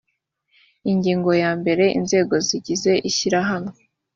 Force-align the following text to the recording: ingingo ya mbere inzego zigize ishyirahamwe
ingingo 0.91 1.31
ya 1.43 1.51
mbere 1.59 1.85
inzego 1.99 2.35
zigize 2.47 2.91
ishyirahamwe 3.09 3.75